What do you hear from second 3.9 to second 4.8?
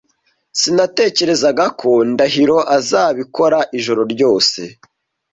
ryose,